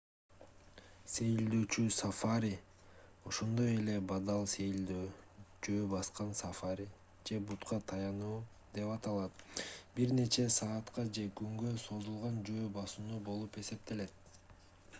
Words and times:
сейилдөөчү 1.15 1.83
сафари 1.95 2.49
ошондой 3.31 3.67
эле 3.73 3.97
бадал 4.11 4.47
сейилдөө 4.53 5.03
жөө 5.67 5.83
баскан 5.91 6.31
сафари 6.39 6.87
же 7.31 7.37
бутка 7.51 7.79
таянуу 7.93 8.37
деп 8.79 8.89
аталат— 8.95 9.45
бир 9.99 10.15
нече 10.21 10.47
саатка 10.57 11.05
же 11.19 11.27
күнгө 11.41 11.75
созулган 11.85 12.41
жөө 12.49 12.65
басуу 12.79 13.21
болуп 13.29 13.61
эсептелет 13.63 14.43